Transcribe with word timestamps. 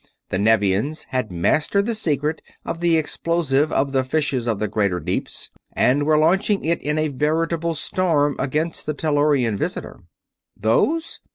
The 0.29 0.39
Nevians 0.39 1.03
had 1.09 1.31
mastered 1.31 1.85
the 1.85 1.93
secret 1.93 2.41
of 2.65 2.79
the 2.79 2.97
explosive 2.97 3.71
of 3.71 3.91
the 3.91 4.03
fishes 4.03 4.47
of 4.47 4.57
the 4.57 4.67
greater 4.67 4.99
deeps, 4.99 5.51
and 5.73 6.07
were 6.07 6.17
launching 6.17 6.65
it 6.65 6.81
in 6.81 6.97
a 6.97 7.09
veritable 7.09 7.75
storm 7.75 8.35
against 8.39 8.87
the 8.87 8.95
Tellurian 8.95 9.55
visitor. 9.57 9.99
"Those?" 10.57 11.19